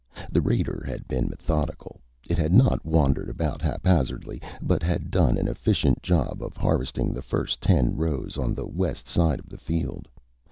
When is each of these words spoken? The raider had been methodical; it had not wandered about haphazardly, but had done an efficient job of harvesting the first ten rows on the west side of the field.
The 0.33 0.41
raider 0.41 0.83
had 0.87 1.07
been 1.07 1.29
methodical; 1.29 2.01
it 2.27 2.35
had 2.39 2.51
not 2.51 2.83
wandered 2.83 3.29
about 3.29 3.61
haphazardly, 3.61 4.41
but 4.59 4.81
had 4.81 5.11
done 5.11 5.37
an 5.37 5.47
efficient 5.47 6.01
job 6.01 6.41
of 6.41 6.57
harvesting 6.57 7.13
the 7.13 7.21
first 7.21 7.61
ten 7.61 7.95
rows 7.95 8.35
on 8.35 8.55
the 8.55 8.65
west 8.65 9.07
side 9.07 9.37
of 9.39 9.47
the 9.49 9.59
field. 9.59 10.07